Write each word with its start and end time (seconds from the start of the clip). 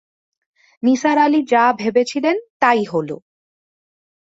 নিসার 0.83 1.17
আলি 1.17 1.39
যা 1.43 1.63
ভেবেছিলেন, 1.79 2.35
তা-ই 2.59 2.83
হলো। 2.83 3.15